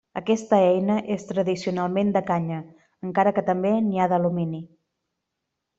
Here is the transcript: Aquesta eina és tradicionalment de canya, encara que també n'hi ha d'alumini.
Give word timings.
Aquesta 0.19 0.59
eina 0.69 0.95
és 1.15 1.25
tradicionalment 1.31 2.11
de 2.17 2.23
canya, 2.31 2.59
encara 3.09 3.35
que 3.37 3.47
també 3.53 3.77
n'hi 3.89 3.99
ha 4.07 4.13
d'alumini. 4.15 4.65